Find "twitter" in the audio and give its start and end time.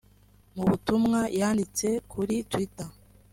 2.49-2.89